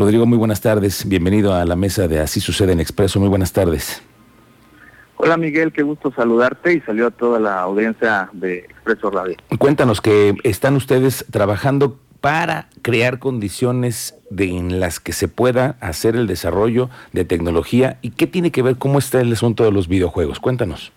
Rodrigo, 0.00 0.24
muy 0.24 0.38
buenas 0.38 0.62
tardes. 0.62 1.06
Bienvenido 1.06 1.52
a 1.52 1.62
la 1.66 1.76
mesa 1.76 2.08
de 2.08 2.20
Así 2.20 2.40
sucede 2.40 2.72
en 2.72 2.80
Expreso. 2.80 3.20
Muy 3.20 3.28
buenas 3.28 3.52
tardes. 3.52 4.02
Hola 5.16 5.36
Miguel, 5.36 5.72
qué 5.72 5.82
gusto 5.82 6.10
saludarte 6.16 6.72
y 6.72 6.80
salió 6.80 7.08
a 7.08 7.10
toda 7.10 7.38
la 7.38 7.60
audiencia 7.60 8.30
de 8.32 8.60
Expreso 8.60 9.10
Radio. 9.10 9.36
Cuéntanos 9.58 10.00
que 10.00 10.34
están 10.42 10.74
ustedes 10.76 11.26
trabajando 11.30 11.98
para 12.22 12.70
crear 12.80 13.18
condiciones 13.18 14.14
de, 14.30 14.46
en 14.56 14.80
las 14.80 15.00
que 15.00 15.12
se 15.12 15.28
pueda 15.28 15.76
hacer 15.80 16.16
el 16.16 16.26
desarrollo 16.26 16.88
de 17.12 17.26
tecnología 17.26 17.98
y 18.00 18.12
qué 18.12 18.26
tiene 18.26 18.50
que 18.52 18.62
ver 18.62 18.76
cómo 18.76 18.98
está 18.98 19.20
el 19.20 19.30
asunto 19.30 19.64
de 19.64 19.72
los 19.72 19.86
videojuegos. 19.86 20.40
Cuéntanos. 20.40 20.94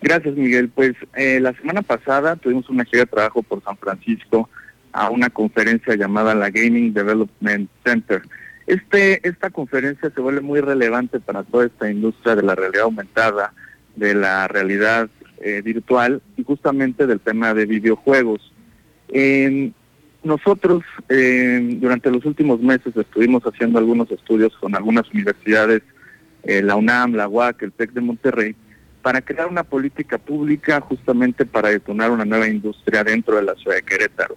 Gracias 0.00 0.36
Miguel. 0.36 0.68
Pues 0.68 0.92
eh, 1.16 1.40
la 1.40 1.54
semana 1.54 1.82
pasada 1.82 2.36
tuvimos 2.36 2.70
una 2.70 2.84
gira 2.84 3.00
de 3.00 3.06
trabajo 3.06 3.42
por 3.42 3.60
San 3.64 3.76
Francisco 3.78 4.48
a 4.92 5.10
una 5.10 5.30
conferencia 5.30 5.94
llamada 5.94 6.34
la 6.34 6.50
Gaming 6.50 6.92
Development 6.92 7.68
Center. 7.84 8.22
Este, 8.66 9.26
esta 9.26 9.50
conferencia 9.50 10.10
se 10.14 10.20
vuelve 10.20 10.40
muy 10.40 10.60
relevante 10.60 11.20
para 11.20 11.42
toda 11.42 11.66
esta 11.66 11.90
industria 11.90 12.36
de 12.36 12.42
la 12.42 12.54
realidad 12.54 12.84
aumentada, 12.84 13.52
de 13.96 14.14
la 14.14 14.46
realidad 14.48 15.08
eh, 15.40 15.62
virtual 15.62 16.22
y 16.36 16.44
justamente 16.44 17.06
del 17.06 17.20
tema 17.20 17.54
de 17.54 17.66
videojuegos. 17.66 18.52
nosotros 20.22 20.84
durante 21.08 22.10
los 22.10 22.24
últimos 22.26 22.60
meses 22.60 22.94
estuvimos 22.94 23.42
haciendo 23.42 23.78
algunos 23.78 24.10
estudios 24.10 24.56
con 24.60 24.76
algunas 24.76 25.10
universidades, 25.10 25.82
eh, 26.42 26.62
la 26.62 26.76
UNAM, 26.76 27.14
la 27.14 27.28
UAC, 27.28 27.62
el 27.62 27.72
TEC 27.72 27.92
de 27.92 28.00
Monterrey, 28.00 28.54
para 29.02 29.20
crear 29.20 29.48
una 29.48 29.64
política 29.64 30.18
pública 30.18 30.80
justamente 30.80 31.46
para 31.46 31.70
detonar 31.70 32.10
una 32.10 32.24
nueva 32.24 32.48
industria 32.48 33.02
dentro 33.02 33.36
de 33.36 33.42
la 33.42 33.54
ciudad 33.54 33.76
de 33.76 33.82
Querétaro. 33.82 34.36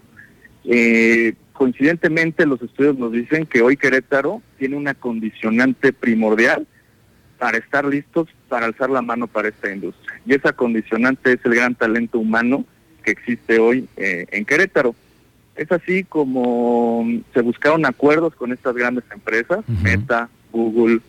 Eh, 0.65 1.33
coincidentemente 1.53 2.45
los 2.45 2.61
estudios 2.61 2.97
nos 2.97 3.11
dicen 3.11 3.45
que 3.45 3.61
hoy 3.61 3.77
Querétaro 3.77 4.41
tiene 4.57 4.75
una 4.75 4.93
condicionante 4.93 5.93
primordial 5.93 6.67
para 7.37 7.57
estar 7.57 7.85
listos 7.85 8.29
para 8.47 8.67
alzar 8.67 8.89
la 8.89 9.01
mano 9.01 9.27
para 9.27 9.49
esta 9.49 9.71
industria. 9.71 10.21
Y 10.25 10.33
esa 10.33 10.53
condicionante 10.53 11.33
es 11.33 11.39
el 11.43 11.55
gran 11.55 11.75
talento 11.75 12.19
humano 12.19 12.65
que 13.03 13.11
existe 13.11 13.59
hoy 13.59 13.87
eh, 13.97 14.25
en 14.31 14.45
Querétaro. 14.45 14.95
Es 15.55 15.71
así 15.71 16.03
como 16.03 17.05
se 17.33 17.41
buscaron 17.41 17.85
acuerdos 17.85 18.33
con 18.35 18.51
estas 18.51 18.73
grandes 18.75 19.03
empresas, 19.13 19.63
Meta, 19.83 20.29
Google, 20.51 20.99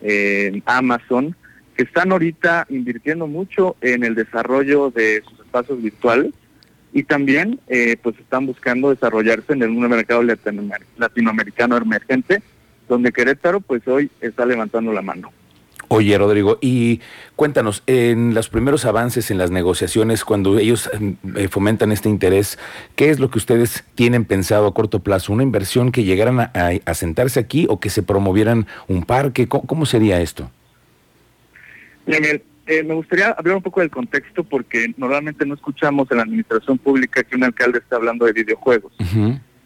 eh, 0.00 0.62
Amazon, 0.64 1.36
que 1.76 1.82
están 1.82 2.12
ahorita 2.12 2.66
invirtiendo 2.70 3.26
mucho 3.26 3.76
en 3.80 4.04
el 4.04 4.14
desarrollo 4.14 4.90
de 4.90 5.22
sus 5.28 5.40
espacios 5.40 5.82
virtuales 5.82 6.32
y 6.92 7.04
también 7.04 7.58
eh, 7.68 7.96
pues 8.02 8.18
están 8.18 8.46
buscando 8.46 8.90
desarrollarse 8.90 9.52
en 9.52 9.62
el 9.62 9.70
mercado 9.70 10.22
latinoamericano 10.22 11.76
emergente, 11.76 12.42
donde 12.88 13.12
Querétaro 13.12 13.60
pues 13.60 13.86
hoy 13.88 14.10
está 14.20 14.44
levantando 14.44 14.92
la 14.92 15.02
mano. 15.02 15.32
Oye, 15.94 16.16
Rodrigo, 16.16 16.56
y 16.62 17.00
cuéntanos, 17.36 17.82
en 17.86 18.32
los 18.32 18.48
primeros 18.48 18.86
avances 18.86 19.30
en 19.30 19.36
las 19.36 19.50
negociaciones, 19.50 20.24
cuando 20.24 20.58
ellos 20.58 20.90
eh, 21.36 21.48
fomentan 21.48 21.92
este 21.92 22.08
interés, 22.08 22.58
¿qué 22.96 23.10
es 23.10 23.20
lo 23.20 23.30
que 23.30 23.36
ustedes 23.36 23.84
tienen 23.94 24.24
pensado 24.24 24.66
a 24.66 24.72
corto 24.72 25.00
plazo? 25.00 25.34
¿Una 25.34 25.42
inversión 25.42 25.92
que 25.92 26.04
llegaran 26.04 26.40
a, 26.40 26.94
sentarse 26.94 27.40
aquí 27.40 27.66
o 27.68 27.78
que 27.78 27.90
se 27.90 28.02
promovieran 28.02 28.66
un 28.88 29.04
parque? 29.04 29.48
¿Cómo, 29.48 29.84
sería 29.84 30.22
esto? 30.22 30.50
Bien, 32.06 32.42
eh, 32.66 32.82
me 32.84 32.94
gustaría 32.94 33.30
hablar 33.30 33.56
un 33.56 33.62
poco 33.62 33.80
del 33.80 33.90
contexto 33.90 34.44
porque 34.44 34.94
normalmente 34.96 35.44
no 35.44 35.54
escuchamos 35.54 36.10
en 36.10 36.18
la 36.18 36.22
administración 36.22 36.78
pública 36.78 37.24
que 37.24 37.34
un 37.36 37.44
alcalde 37.44 37.78
está 37.78 37.96
hablando 37.96 38.24
de 38.24 38.32
videojuegos. 38.32 38.92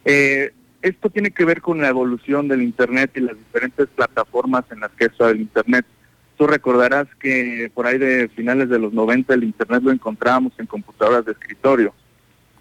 Eh, 0.05 0.53
esto 0.81 1.11
tiene 1.11 1.31
que 1.31 1.45
ver 1.45 1.61
con 1.61 1.81
la 1.81 1.89
evolución 1.89 2.49
del 2.49 2.63
Internet 2.63 3.11
y 3.17 3.21
las 3.21 3.37
diferentes 3.37 3.89
plataformas 3.89 4.65
en 4.71 4.81
las 4.81 4.91
que 4.93 5.07
está 5.07 5.31
el 5.31 5.41
Internet. 5.41 5.85
Tú 6.39 6.47
recordarás 6.47 7.07
que 7.21 7.71
por 7.75 7.87
ahí 7.87 7.99
de 7.99 8.29
finales 8.29 8.69
de 8.69 8.79
los 8.79 8.93
90 8.93 9.35
el 9.35 9.45
Internet 9.45 9.83
lo 9.83 9.93
encontrábamos 9.93 10.53
en 10.59 10.67
computadoras 10.67 11.25
de 11.25 11.33
escritorio. 11.33 11.93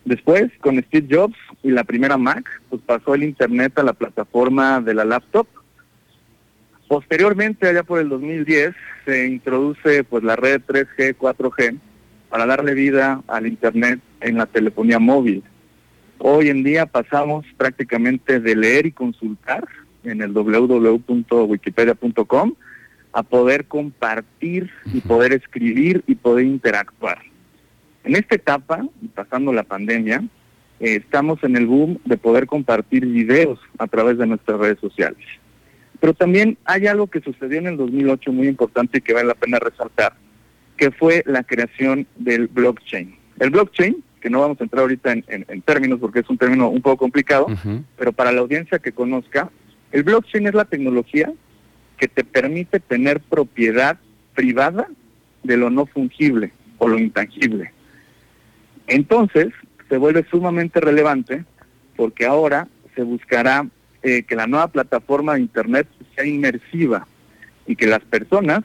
Después, 0.06 0.52
con 0.62 0.82
Steve 0.84 1.08
Jobs 1.10 1.38
y 1.64 1.72
la 1.72 1.84
primera 1.84 2.18
Mac, 2.18 2.46
pues 2.70 2.82
pasó 2.86 3.16
el 3.16 3.24
Internet 3.24 3.80
a 3.80 3.84
la 3.84 3.94
plataforma 3.94 4.82
de 4.82 4.94
la 4.94 5.06
laptop 5.06 5.48
Posteriormente, 6.88 7.68
allá 7.68 7.84
por 7.84 8.00
el 8.00 8.08
2010, 8.10 8.76
se 9.06 9.28
introduce 9.28 10.04
pues 10.04 10.24
la 10.24 10.36
red 10.36 10.62
3G, 10.68 11.16
4G 11.18 11.80
para 12.30 12.46
darle 12.46 12.76
vida 12.76 13.24
al 13.28 13.48
Internet 13.48 14.00
en 14.22 14.38
la 14.38 14.46
telefonía 14.46 15.00
móvil. 15.00 15.44
Hoy 16.20 16.50
en 16.50 16.64
día 16.64 16.86
pasamos 16.86 17.44
prácticamente 17.58 18.40
de 18.40 18.56
leer 18.56 18.86
y 18.86 18.92
consultar 18.92 19.68
en 20.04 20.22
el 20.22 20.32
www.wikipedia.com 20.32 22.54
a 23.14 23.24
poder 23.24 23.66
compartir 23.66 24.70
y 24.94 25.02
poder 25.02 25.34
escribir 25.34 26.04
y 26.06 26.14
poder 26.16 26.46
interactuar. 26.46 27.24
En 28.04 28.16
esta 28.16 28.36
etapa, 28.36 28.86
pasando 29.16 29.52
la 29.52 29.64
pandemia, 29.64 30.24
eh, 30.80 30.98
estamos 30.98 31.44
en 31.44 31.56
el 31.56 31.66
boom 31.66 31.98
de 32.06 32.18
poder 32.18 32.46
compartir 32.46 33.06
videos 33.06 33.60
a 33.80 33.88
través 33.88 34.18
de 34.18 34.28
nuestras 34.28 34.60
redes 34.60 34.80
sociales. 34.80 35.26
Pero 36.06 36.14
también 36.14 36.56
hay 36.66 36.86
algo 36.86 37.08
que 37.08 37.20
sucedió 37.20 37.58
en 37.58 37.66
el 37.66 37.78
2008 37.78 38.32
muy 38.32 38.48
importante 38.48 39.00
y 39.00 39.02
que 39.02 39.16
vale 39.16 39.30
la 39.30 39.34
pena 39.34 39.58
resaltar, 39.58 40.14
que 40.78 40.92
fue 40.92 41.24
la 41.26 41.42
creación 41.42 42.06
del 42.16 42.46
blockchain. 42.46 43.16
El 43.40 43.50
blockchain, 43.50 44.04
que 44.22 44.30
no 44.30 44.42
vamos 44.42 44.62
a 44.62 44.66
entrar 44.66 44.84
ahorita 44.84 45.14
en, 45.14 45.62
términos 45.64 45.98
porque 46.00 46.20
es 46.20 46.30
un 46.30 46.38
término 46.38 46.70
un 46.70 46.84
poco 46.84 46.98
complicado, 46.98 47.48
pero 47.98 48.14
para 48.14 48.32
la 48.32 48.42
audiencia 48.42 48.78
que 48.78 48.92
conozca, 48.92 49.50
el 49.92 50.04
blockchain 50.04 50.46
es 50.46 50.54
la 50.54 50.66
tecnología 50.66 51.34
que 51.98 52.08
te 52.08 52.24
permite 52.24 52.80
tener 52.80 53.20
propiedad 53.20 53.98
privada 54.36 54.88
de 55.42 55.58
lo 55.58 55.72
no 55.72 55.88
fungible 55.88 56.52
o 56.78 56.88
lo 56.88 57.00
intangible. 57.00 57.72
Entonces, 58.86 59.48
se 59.90 59.98
vuelve 59.98 60.24
sumamente 60.30 60.80
relevante 60.80 61.46
porque 61.96 62.28
ahora 62.28 62.68
se 62.94 63.02
buscará 63.02 63.66
eh, 64.08 64.22
que 64.22 64.36
la 64.36 64.46
nueva 64.46 64.68
plataforma 64.68 65.34
de 65.34 65.40
Internet 65.40 65.88
sea 66.14 66.28
inmersiva 66.28 67.08
y 67.66 67.76
que 67.76 67.88
las 67.88 68.02
personas 68.02 68.64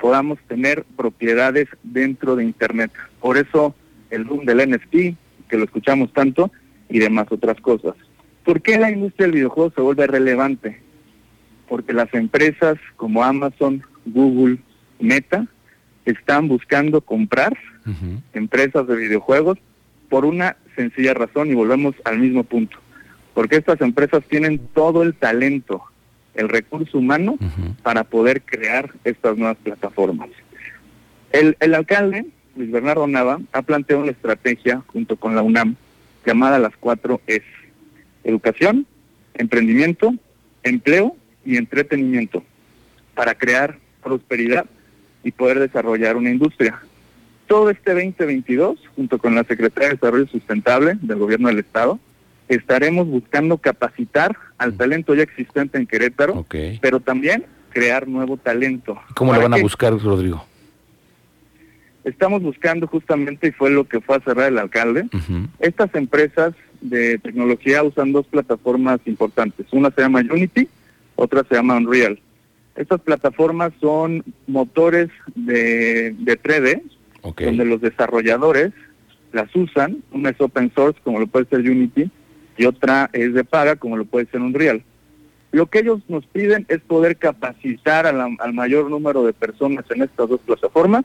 podamos 0.00 0.40
tener 0.48 0.84
propiedades 0.96 1.68
dentro 1.84 2.34
de 2.34 2.42
Internet. 2.42 2.90
Por 3.20 3.38
eso 3.38 3.76
el 4.10 4.24
boom 4.24 4.44
del 4.44 4.68
NFT, 4.68 5.16
que 5.48 5.56
lo 5.56 5.62
escuchamos 5.62 6.12
tanto, 6.12 6.50
y 6.88 6.98
demás 6.98 7.28
otras 7.30 7.60
cosas. 7.60 7.94
¿Por 8.44 8.62
qué 8.62 8.80
la 8.80 8.90
industria 8.90 9.26
del 9.26 9.36
videojuego 9.36 9.70
se 9.76 9.80
vuelve 9.80 10.08
relevante? 10.08 10.82
Porque 11.68 11.92
las 11.92 12.12
empresas 12.12 12.76
como 12.96 13.22
Amazon, 13.22 13.84
Google, 14.06 14.58
Meta, 14.98 15.46
están 16.04 16.48
buscando 16.48 17.00
comprar 17.00 17.56
empresas 18.32 18.88
de 18.88 18.96
videojuegos 18.96 19.56
por 20.08 20.24
una 20.24 20.56
sencilla 20.74 21.14
razón 21.14 21.48
y 21.48 21.54
volvemos 21.54 21.94
al 22.04 22.18
mismo 22.18 22.42
punto 22.42 22.76
porque 23.34 23.56
estas 23.56 23.80
empresas 23.80 24.22
tienen 24.28 24.58
todo 24.74 25.02
el 25.02 25.14
talento, 25.14 25.82
el 26.34 26.48
recurso 26.48 26.98
humano 26.98 27.36
para 27.82 28.04
poder 28.04 28.42
crear 28.42 28.90
estas 29.04 29.36
nuevas 29.36 29.56
plataformas. 29.58 30.30
El, 31.32 31.56
el 31.60 31.74
alcalde, 31.74 32.26
Luis 32.56 32.70
Bernardo 32.70 33.06
Nava, 33.06 33.40
ha 33.52 33.62
planteado 33.62 34.02
una 34.02 34.12
estrategia 34.12 34.82
junto 34.88 35.16
con 35.16 35.34
la 35.34 35.42
UNAM 35.42 35.76
llamada 36.24 36.58
las 36.58 36.76
cuatro 36.76 37.20
es 37.26 37.42
educación, 38.24 38.86
emprendimiento, 39.34 40.14
empleo 40.62 41.16
y 41.44 41.56
entretenimiento 41.56 42.44
para 43.14 43.34
crear 43.34 43.78
prosperidad 44.02 44.66
y 45.22 45.32
poder 45.32 45.60
desarrollar 45.60 46.16
una 46.16 46.30
industria. 46.30 46.80
Todo 47.46 47.70
este 47.70 47.92
2022, 47.92 48.78
junto 48.94 49.18
con 49.18 49.34
la 49.34 49.44
Secretaría 49.44 49.88
de 49.88 49.94
Desarrollo 49.94 50.26
Sustentable 50.28 50.98
del 51.00 51.18
Gobierno 51.18 51.48
del 51.48 51.58
Estado, 51.58 51.98
estaremos 52.50 53.06
buscando 53.06 53.58
capacitar 53.58 54.36
al 54.58 54.76
talento 54.76 55.14
ya 55.14 55.22
existente 55.22 55.78
en 55.78 55.86
Querétaro, 55.86 56.44
pero 56.80 57.00
también 57.00 57.46
crear 57.70 58.08
nuevo 58.08 58.36
talento. 58.36 59.00
¿Cómo 59.14 59.32
lo 59.32 59.40
van 59.40 59.54
a 59.54 59.58
buscar, 59.58 59.96
Rodrigo? 59.96 60.44
Estamos 62.02 62.42
buscando 62.42 62.88
justamente, 62.88 63.48
y 63.48 63.52
fue 63.52 63.70
lo 63.70 63.84
que 63.84 64.00
fue 64.00 64.16
a 64.16 64.20
cerrar 64.20 64.48
el 64.48 64.58
alcalde, 64.58 65.06
estas 65.60 65.94
empresas 65.94 66.54
de 66.80 67.18
tecnología 67.18 67.84
usan 67.84 68.10
dos 68.12 68.26
plataformas 68.26 69.00
importantes. 69.04 69.66
Una 69.70 69.90
se 69.90 70.00
llama 70.00 70.20
Unity, 70.20 70.68
otra 71.14 71.44
se 71.48 71.54
llama 71.54 71.76
Unreal. 71.76 72.18
Estas 72.74 73.00
plataformas 73.00 73.72
son 73.80 74.24
motores 74.48 75.08
de, 75.36 76.16
de 76.18 76.40
3D, 76.40 76.82
donde 77.44 77.64
los 77.64 77.80
desarrolladores 77.80 78.72
las 79.32 79.54
usan. 79.54 80.02
Una 80.10 80.30
es 80.30 80.40
open 80.40 80.72
source, 80.74 80.98
como 81.04 81.20
lo 81.20 81.26
puede 81.28 81.44
ser 81.46 81.60
Unity, 81.60 82.10
y 82.60 82.66
otra 82.66 83.08
es 83.14 83.32
de 83.32 83.42
paga, 83.42 83.76
como 83.76 83.96
lo 83.96 84.04
puede 84.04 84.26
ser 84.26 84.42
un 84.42 84.52
real. 84.52 84.82
Lo 85.50 85.64
que 85.66 85.78
ellos 85.78 86.00
nos 86.08 86.26
piden 86.26 86.66
es 86.68 86.80
poder 86.80 87.16
capacitar 87.16 88.06
al 88.06 88.52
mayor 88.52 88.90
número 88.90 89.24
de 89.24 89.32
personas 89.32 89.86
en 89.88 90.02
estas 90.02 90.28
dos 90.28 90.40
plataformas 90.42 91.04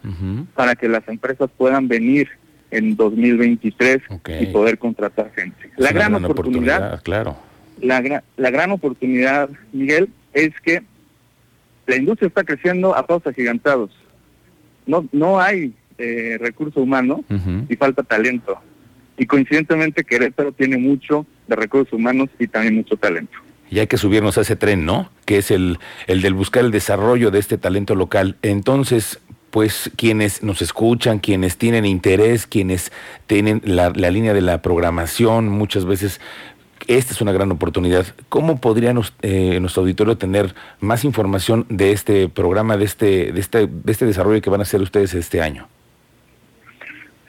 para 0.53 0.75
que 0.75 0.89
las 0.89 1.07
empresas 1.07 1.49
puedan 1.57 1.87
venir 1.87 2.27
en 2.71 2.97
2023 2.97 4.01
y 4.41 4.45
poder 4.47 4.77
contratar 4.77 5.31
gente. 5.33 5.71
la 5.77 5.93
gran, 5.93 6.13
oportunidad, 6.13 7.01
claro. 7.03 7.37
la, 7.81 8.21
la 8.35 8.51
gran 8.51 8.71
oportunidad, 8.71 9.49
Miguel, 9.71 10.09
es 10.33 10.51
que 10.61 10.83
la 11.87 11.95
industria 11.95 12.27
está 12.27 12.43
creciendo 12.43 12.93
a 12.97 13.07
pasos 13.07 13.27
agigantados. 13.27 13.91
No, 14.85 15.07
no 15.13 15.39
hay 15.39 15.73
eh, 15.97 16.37
recurso 16.37 16.81
humano 16.81 17.23
y 17.69 17.77
falta 17.77 18.03
talento. 18.03 18.59
Y 19.17 19.25
coincidentemente 19.25 20.03
Querétaro 20.03 20.51
tiene 20.51 20.77
mucho 20.77 21.25
de 21.47 21.55
recursos 21.55 21.93
humanos 21.93 22.29
y 22.39 22.47
también 22.47 22.75
mucho 22.75 22.95
talento. 22.97 23.37
Y 23.69 23.79
hay 23.79 23.87
que 23.87 23.97
subirnos 23.97 24.37
a 24.37 24.41
ese 24.41 24.55
tren, 24.55 24.85
¿no? 24.85 25.09
Que 25.25 25.37
es 25.37 25.51
el, 25.51 25.79
el 26.07 26.21
del 26.21 26.33
buscar 26.33 26.63
el 26.63 26.71
desarrollo 26.71 27.31
de 27.31 27.39
este 27.39 27.57
talento 27.57 27.95
local. 27.95 28.37
Entonces, 28.41 29.19
pues 29.49 29.89
quienes 29.95 30.43
nos 30.43 30.61
escuchan, 30.61 31.19
quienes 31.19 31.57
tienen 31.57 31.85
interés, 31.85 32.45
quienes 32.45 32.91
tienen 33.25 33.61
la, 33.63 33.91
la 33.95 34.11
línea 34.11 34.33
de 34.33 34.41
la 34.41 34.61
programación, 34.61 35.49
muchas 35.49 35.85
veces 35.85 36.19
esta 36.87 37.13
es 37.13 37.21
una 37.21 37.31
gran 37.31 37.51
oportunidad. 37.51 38.05
¿Cómo 38.29 38.59
podría 38.59 38.93
eh, 39.21 39.59
nuestro 39.59 39.81
auditorio 39.81 40.17
tener 40.17 40.53
más 40.79 41.03
información 41.03 41.65
de 41.69 41.91
este 41.91 42.29
programa, 42.29 42.77
de 42.77 42.85
este, 42.85 43.31
de 43.31 43.39
este, 43.39 43.67
de 43.67 43.91
este 43.91 44.05
desarrollo 44.05 44.41
que 44.41 44.49
van 44.49 44.59
a 44.59 44.63
hacer 44.63 44.81
ustedes 44.81 45.13
este 45.13 45.41
año? 45.41 45.67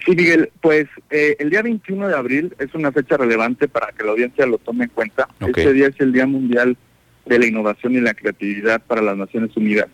Sí, 0.06 0.14
Miguel, 0.14 0.50
pues 0.60 0.86
eh, 1.10 1.34
el 1.40 1.50
día 1.50 1.62
21 1.62 2.06
de 2.06 2.14
abril 2.14 2.54
es 2.60 2.72
una 2.74 2.92
fecha 2.92 3.16
relevante 3.16 3.66
para 3.66 3.88
que 3.88 4.04
la 4.04 4.12
audiencia 4.12 4.46
lo 4.46 4.58
tome 4.58 4.84
en 4.84 4.90
cuenta. 4.90 5.28
Este 5.40 5.72
día 5.72 5.88
es 5.88 6.00
el 6.00 6.12
Día 6.12 6.26
Mundial 6.26 6.76
de 7.24 7.38
la 7.40 7.46
Innovación 7.46 7.94
y 7.94 8.00
la 8.00 8.14
Creatividad 8.14 8.80
para 8.80 9.02
las 9.02 9.16
Naciones 9.16 9.56
Unidas. 9.56 9.88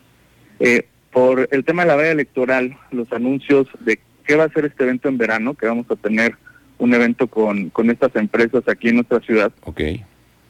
Eh, 0.61 0.87
por 1.13 1.49
el 1.51 1.65
tema 1.65 1.83
de 1.83 1.89
la 1.89 1.97
valla 1.97 2.11
electoral, 2.11 2.77
los 2.91 3.11
anuncios 3.11 3.69
de 3.81 3.99
qué 4.27 4.37
va 4.37 4.45
a 4.45 4.53
ser 4.53 4.67
este 4.67 4.85
evento 4.85 5.09
en 5.09 5.17
verano, 5.17 5.55
que 5.55 5.67
vamos 5.67 5.87
a 5.91 5.97
tener 5.97 6.37
un 6.77 6.93
evento 6.93 7.27
con, 7.27 7.71
con 7.71 7.89
estas 7.89 8.15
empresas 8.15 8.65
aquí 8.69 8.89
en 8.89 8.97
nuestra 8.97 9.21
ciudad. 9.21 9.51
Ok. 9.63 9.81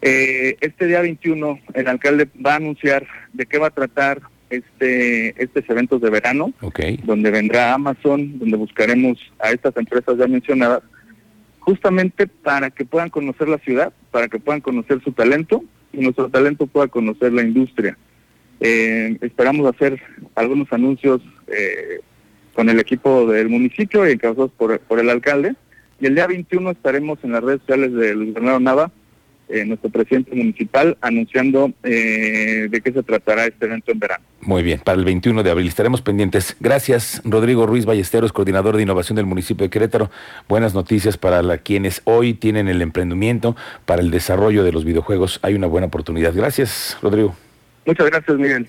Eh, 0.00 0.56
este 0.60 0.88
día 0.88 1.02
21 1.02 1.60
el 1.74 1.86
alcalde 1.86 2.28
va 2.44 2.54
a 2.54 2.56
anunciar 2.56 3.06
de 3.32 3.46
qué 3.46 3.58
va 3.58 3.68
a 3.68 3.70
tratar 3.70 4.22
este 4.52 5.42
estos 5.42 5.64
eventos 5.68 6.00
de 6.00 6.10
verano, 6.10 6.52
okay. 6.60 7.00
donde 7.04 7.30
vendrá 7.30 7.74
Amazon, 7.74 8.38
donde 8.38 8.56
buscaremos 8.56 9.18
a 9.38 9.50
estas 9.50 9.76
empresas 9.76 10.16
ya 10.18 10.26
mencionadas, 10.26 10.82
justamente 11.60 12.26
para 12.26 12.70
que 12.70 12.84
puedan 12.84 13.10
conocer 13.10 13.48
la 13.48 13.58
ciudad, 13.58 13.92
para 14.10 14.28
que 14.28 14.38
puedan 14.38 14.60
conocer 14.60 15.02
su 15.02 15.12
talento 15.12 15.64
y 15.92 15.98
nuestro 15.98 16.28
talento 16.28 16.66
pueda 16.66 16.88
conocer 16.88 17.32
la 17.32 17.42
industria. 17.42 17.96
Eh, 18.60 19.18
esperamos 19.20 19.72
hacer 19.74 20.00
algunos 20.34 20.72
anuncios 20.72 21.20
eh, 21.48 22.00
con 22.54 22.68
el 22.68 22.78
equipo 22.78 23.26
del 23.26 23.48
municipio 23.48 24.08
y 24.08 24.12
encabezados 24.12 24.52
por, 24.52 24.78
por 24.80 25.00
el 25.00 25.10
alcalde 25.10 25.56
y 26.02 26.06
el 26.06 26.16
día 26.16 26.26
21 26.26 26.72
estaremos 26.72 27.20
en 27.22 27.30
las 27.30 27.44
redes 27.44 27.60
sociales 27.60 27.92
del 27.92 28.32
gobernador 28.32 28.60
Nava, 28.60 28.90
eh, 29.52 29.64
nuestro 29.66 29.90
presidente 29.90 30.34
municipal, 30.34 30.96
anunciando 31.00 31.72
eh, 31.82 32.68
de 32.70 32.80
qué 32.80 32.90
se 32.90 33.02
tratará 33.02 33.44
este 33.44 33.66
evento 33.66 33.92
en 33.92 33.98
verano. 33.98 34.24
Muy 34.40 34.62
bien, 34.62 34.80
para 34.82 34.98
el 34.98 35.04
21 35.04 35.42
de 35.42 35.50
abril 35.50 35.68
estaremos 35.68 36.00
pendientes. 36.00 36.56
Gracias, 36.58 37.20
Rodrigo 37.24 37.66
Ruiz 37.66 37.84
Ballesteros, 37.84 38.32
coordinador 38.32 38.76
de 38.76 38.82
innovación 38.82 39.16
del 39.16 39.26
municipio 39.26 39.64
de 39.64 39.70
Querétaro. 39.70 40.10
Buenas 40.48 40.74
noticias 40.74 41.16
para 41.18 41.42
la, 41.42 41.58
quienes 41.58 42.00
hoy 42.04 42.34
tienen 42.34 42.68
el 42.68 42.80
emprendimiento 42.82 43.54
para 43.84 44.00
el 44.00 44.10
desarrollo 44.10 44.64
de 44.64 44.72
los 44.72 44.84
videojuegos. 44.84 45.38
Hay 45.42 45.54
una 45.54 45.66
buena 45.66 45.88
oportunidad. 45.88 46.32
Gracias, 46.34 46.96
Rodrigo. 47.02 47.36
Muchas 47.84 48.06
gracias, 48.06 48.38
Miguel. 48.38 48.68